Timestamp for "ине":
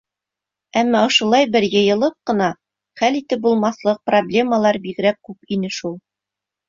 5.59-5.71